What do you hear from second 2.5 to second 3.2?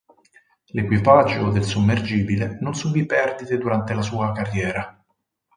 non subì